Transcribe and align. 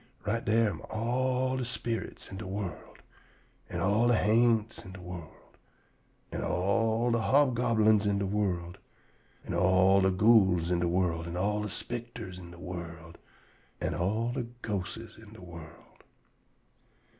Right 0.25 0.43
dar 0.43 0.67
am 0.67 0.81
all 0.89 1.57
de 1.57 1.63
sperits 1.63 2.31
in 2.31 2.37
de 2.37 2.47
world, 2.47 3.03
an' 3.69 3.81
all 3.81 4.07
de 4.07 4.15
ha'nts 4.15 4.83
in 4.83 4.93
de 4.93 4.99
world, 4.99 5.59
an' 6.31 6.41
all 6.43 7.11
de 7.11 7.19
hobgoblins 7.19 8.07
in 8.07 8.17
de 8.17 8.25
world, 8.25 8.79
an' 9.45 9.53
all 9.53 10.01
de 10.01 10.09
ghouls 10.09 10.71
in 10.71 10.79
de 10.79 10.87
world, 10.87 11.27
an' 11.27 11.37
all 11.37 11.61
de 11.61 11.69
spicters 11.69 12.39
in 12.39 12.49
de 12.49 12.57
world, 12.57 13.19
an' 13.79 13.93
all 13.93 14.31
de 14.31 14.47
ghostes 14.63 15.19
in 15.19 15.33
de 15.33 15.41
world. 15.43 16.03